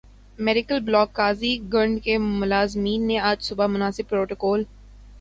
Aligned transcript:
medical 0.45 0.79
block 0.85 1.13
قاضی 1.15 1.53
گنڈ 1.73 2.03
کے 2.03 2.17
ملازمین 2.17 3.07
نے 3.07 3.19
آج 3.29 3.43
صبح 3.43 3.67
مناسب 3.67 4.09
پروٹوکول 4.09 4.63
ک 4.63 4.67